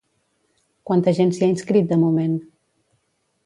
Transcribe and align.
Quanta 0.91 1.13
gent 1.19 1.35
s'hi 1.37 1.45
ha 1.47 1.51
inscrit 1.51 1.93
de 1.95 2.01
moment? 2.07 2.37